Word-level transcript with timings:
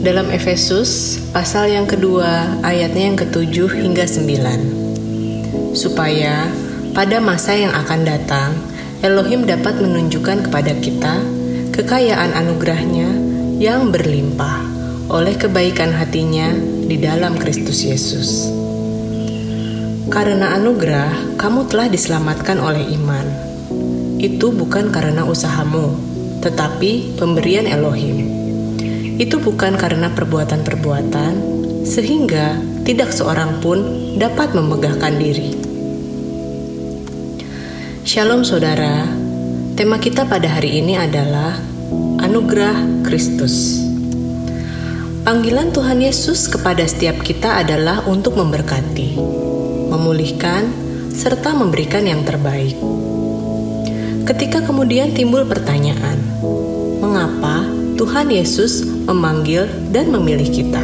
Dalam 0.00 0.32
Efesus 0.32 1.20
pasal 1.28 1.76
yang 1.76 1.84
kedua 1.84 2.56
ayatnya 2.64 3.12
yang 3.12 3.18
ketujuh 3.20 3.68
hingga 3.68 4.08
sembilan 4.08 4.60
Supaya 5.76 6.48
pada 6.96 7.20
masa 7.20 7.52
yang 7.52 7.76
akan 7.76 8.00
datang 8.08 8.56
Elohim 9.04 9.44
dapat 9.44 9.76
menunjukkan 9.76 10.48
kepada 10.48 10.72
kita 10.80 11.20
kekayaan 11.76 12.32
anugerahnya 12.32 13.12
yang 13.60 13.92
berlimpah 13.92 14.64
oleh 15.12 15.36
kebaikan 15.36 15.92
hatinya 15.92 16.48
di 16.88 16.96
dalam 16.96 17.36
Kristus 17.36 17.84
Yesus. 17.84 18.48
Karena 20.08 20.56
anugerah, 20.56 21.36
kamu 21.36 21.68
telah 21.68 21.92
diselamatkan 21.92 22.56
oleh 22.56 22.82
iman. 22.96 23.26
Itu 24.16 24.50
bukan 24.50 24.90
karena 24.90 25.22
usahamu, 25.28 25.92
tetapi 26.40 27.20
pemberian 27.20 27.68
Elohim. 27.68 28.29
Itu 29.16 29.40
bukan 29.40 29.80
karena 29.80 30.12
perbuatan-perbuatan, 30.12 31.32
sehingga 31.88 32.60
tidak 32.84 33.10
seorang 33.10 33.58
pun 33.64 33.80
dapat 34.20 34.52
memegahkan 34.52 35.16
diri. 35.16 35.50
Shalom 38.04 38.44
saudara, 38.44 39.08
tema 39.74 39.96
kita 39.96 40.28
pada 40.28 40.46
hari 40.60 40.78
ini 40.84 41.00
adalah 41.00 41.56
Anugerah 42.20 43.02
Kristus. 43.02 43.80
Panggilan 45.24 45.72
Tuhan 45.72 46.04
Yesus 46.04 46.46
kepada 46.46 46.86
setiap 46.86 47.24
kita 47.24 47.64
adalah 47.64 48.04
untuk 48.04 48.36
memberkati 48.36 49.40
memulihkan, 49.90 50.70
serta 51.10 51.50
memberikan 51.52 52.06
yang 52.06 52.22
terbaik. 52.22 52.78
Ketika 54.22 54.62
kemudian 54.62 55.10
timbul 55.10 55.42
pertanyaan, 55.42 56.22
mengapa 57.02 57.66
Tuhan 58.00 58.32
Yesus 58.32 58.80
memanggil 59.04 59.68
dan 59.92 60.08
memilih 60.08 60.48
kita? 60.48 60.80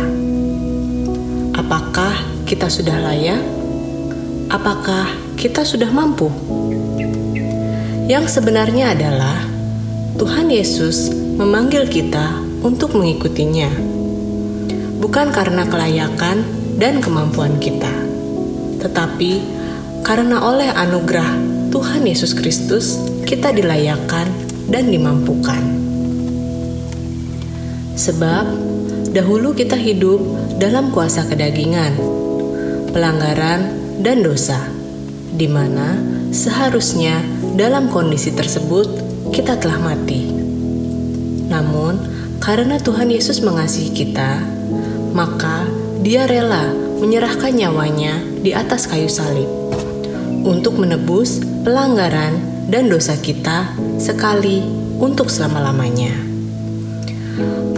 Apakah 1.57 2.13
kita 2.45 2.69
sudah 2.69 3.01
layak? 3.01 3.41
Apakah 4.53 5.09
kita 5.41 5.65
sudah 5.65 5.89
mampu? 5.89 6.29
Yang 8.05 8.37
sebenarnya 8.37 8.93
adalah 8.93 9.41
Tuhan 10.21 10.53
Yesus 10.53 11.09
memanggil 11.41 11.89
kita 11.89 12.37
untuk 12.61 12.93
mengikutinya, 12.93 13.73
bukan 15.01 15.33
karena 15.33 15.65
kelayakan 15.65 16.45
dan 16.77 17.01
kemampuan 17.01 17.57
kita 17.57 18.07
tetapi 18.87 19.43
karena 20.05 20.45
oleh 20.45 20.71
anugerah 20.71 21.35
Tuhan 21.73 22.07
Yesus 22.07 22.37
Kristus, 22.37 23.01
kita 23.27 23.51
dilayakkan 23.51 24.29
dan 24.71 24.93
dimampukan. 24.93 25.86
Sebab 28.07 28.47
dahulu 29.11 29.51
kita 29.51 29.75
hidup 29.75 30.23
dalam 30.63 30.95
kuasa 30.95 31.27
kedagingan, 31.27 31.99
pelanggaran, 32.95 33.75
dan 33.99 34.23
dosa, 34.23 34.63
di 35.35 35.51
mana 35.51 35.99
seharusnya 36.31 37.19
dalam 37.59 37.91
kondisi 37.91 38.31
tersebut 38.31 38.87
kita 39.35 39.59
telah 39.59 39.83
mati. 39.83 40.23
Namun, 41.51 41.99
karena 42.39 42.79
Tuhan 42.79 43.11
Yesus 43.11 43.43
mengasihi 43.43 43.91
kita, 43.91 44.39
maka 45.11 45.67
Dia 46.07 46.31
rela 46.31 46.71
menyerahkan 47.03 47.51
nyawanya 47.51 48.23
di 48.39 48.55
atas 48.55 48.87
kayu 48.87 49.11
salib 49.11 49.51
untuk 50.47 50.79
menebus 50.79 51.43
pelanggaran 51.67 52.39
dan 52.71 52.87
dosa 52.87 53.19
kita 53.19 53.75
sekali 53.99 54.63
untuk 55.03 55.27
selama-lamanya. 55.27 56.15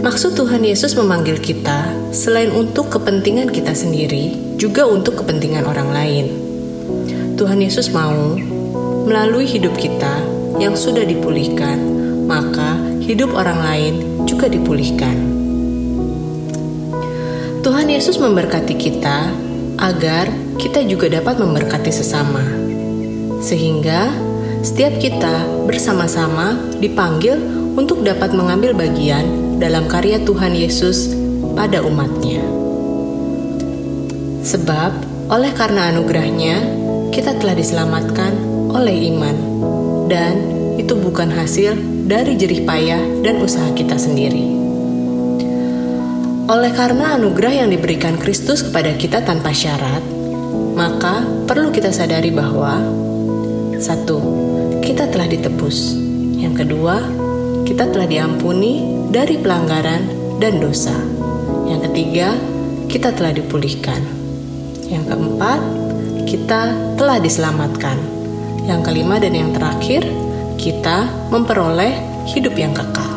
Maksud 0.09 0.33
Tuhan 0.33 0.65
Yesus 0.65 0.97
memanggil 0.97 1.37
kita 1.37 1.85
selain 2.09 2.49
untuk 2.49 2.89
kepentingan 2.89 3.53
kita 3.53 3.77
sendiri, 3.77 4.57
juga 4.57 4.89
untuk 4.89 5.21
kepentingan 5.21 5.69
orang 5.69 5.93
lain. 5.93 6.25
Tuhan 7.37 7.61
Yesus 7.61 7.93
mau 7.93 8.33
melalui 9.05 9.45
hidup 9.45 9.77
kita 9.77 10.25
yang 10.57 10.73
sudah 10.73 11.05
dipulihkan, 11.05 11.77
maka 12.25 12.73
hidup 13.05 13.37
orang 13.37 13.61
lain 13.61 13.93
juga 14.25 14.49
dipulihkan. 14.49 15.13
Tuhan 17.61 17.93
Yesus 17.93 18.17
memberkati 18.17 18.81
kita 18.81 19.29
agar 19.77 20.25
kita 20.57 20.89
juga 20.89 21.21
dapat 21.21 21.37
memberkati 21.37 21.93
sesama, 21.93 22.41
sehingga 23.45 24.09
setiap 24.65 24.97
kita 24.97 25.45
bersama-sama 25.69 26.57
dipanggil 26.81 27.37
untuk 27.77 28.01
dapat 28.01 28.33
mengambil 28.33 28.73
bagian 28.73 29.48
dalam 29.59 29.91
karya 29.91 30.23
Tuhan 30.23 30.55
Yesus 30.55 31.11
pada 31.53 31.83
umatnya. 31.83 32.39
Sebab 34.47 34.91
oleh 35.29 35.51
karena 35.53 35.91
anugerahnya, 35.93 36.57
kita 37.11 37.37
telah 37.37 37.53
diselamatkan 37.53 38.33
oleh 38.71 39.11
iman, 39.13 39.37
dan 40.07 40.39
itu 40.79 40.95
bukan 40.95 41.29
hasil 41.29 41.75
dari 42.07 42.39
jerih 42.39 42.63
payah 42.63 43.03
dan 43.21 43.43
usaha 43.43 43.69
kita 43.75 43.99
sendiri. 43.99 44.57
Oleh 46.49 46.73
karena 46.73 47.13
anugerah 47.13 47.61
yang 47.61 47.69
diberikan 47.69 48.17
Kristus 48.17 48.65
kepada 48.65 48.97
kita 48.97 49.21
tanpa 49.21 49.53
syarat, 49.53 50.01
maka 50.73 51.21
perlu 51.45 51.69
kita 51.69 51.93
sadari 51.93 52.33
bahwa 52.33 52.81
satu, 53.77 54.17
kita 54.81 55.13
telah 55.13 55.29
ditebus. 55.29 55.93
Yang 56.41 56.65
kedua, 56.65 57.05
kita 57.69 57.85
telah 57.93 58.09
diampuni 58.09 58.98
dari 59.09 59.41
pelanggaran 59.41 60.05
dan 60.37 60.61
dosa. 60.61 60.93
Yang 61.65 61.89
ketiga, 61.89 62.37
kita 62.89 63.13
telah 63.13 63.33
dipulihkan. 63.33 64.01
Yang 64.89 65.03
keempat, 65.13 65.59
kita 66.29 66.61
telah 66.97 67.17
diselamatkan. 67.17 67.97
Yang 68.69 68.81
kelima 68.85 69.17
dan 69.17 69.33
yang 69.33 69.49
terakhir, 69.53 70.05
kita 70.61 71.09
memperoleh 71.33 71.93
hidup 72.29 72.53
yang 72.53 72.73
kekal. 72.73 73.09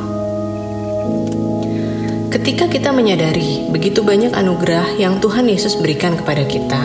Ketika 2.33 2.65
kita 2.73 2.97
menyadari 2.97 3.69
begitu 3.69 4.01
banyak 4.01 4.33
anugerah 4.33 4.97
yang 4.97 5.21
Tuhan 5.21 5.53
Yesus 5.53 5.77
berikan 5.77 6.17
kepada 6.17 6.49
kita, 6.49 6.81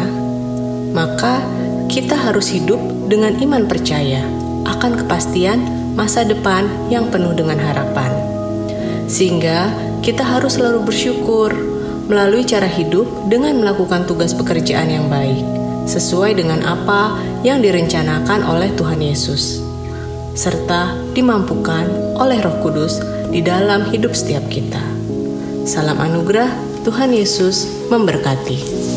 maka 0.92 1.40
kita 1.88 2.20
harus 2.20 2.52
hidup 2.52 2.80
dengan 3.08 3.40
iman 3.40 3.64
percaya 3.64 4.28
akan 4.68 5.00
kepastian 5.00 5.64
masa 5.96 6.28
depan 6.28 6.68
yang 6.92 7.08
penuh 7.08 7.32
dengan 7.32 7.64
harapan. 7.64 8.17
Sehingga 9.08 9.72
kita 10.04 10.22
harus 10.22 10.60
selalu 10.60 10.84
bersyukur 10.84 11.56
melalui 12.08 12.44
cara 12.48 12.68
hidup 12.68 13.08
dengan 13.28 13.60
melakukan 13.60 14.08
tugas 14.08 14.32
pekerjaan 14.32 14.88
yang 14.88 15.08
baik, 15.12 15.44
sesuai 15.88 16.40
dengan 16.40 16.64
apa 16.64 17.20
yang 17.44 17.64
direncanakan 17.64 18.44
oleh 18.48 18.72
Tuhan 18.76 19.00
Yesus, 19.00 19.64
serta 20.36 20.96
dimampukan 21.16 21.88
oleh 22.20 22.40
Roh 22.44 22.60
Kudus 22.64 23.00
di 23.32 23.44
dalam 23.44 23.88
hidup 23.92 24.16
setiap 24.16 24.44
kita. 24.48 24.80
Salam 25.68 26.00
anugerah, 26.00 26.48
Tuhan 26.88 27.12
Yesus 27.12 27.68
memberkati. 27.92 28.97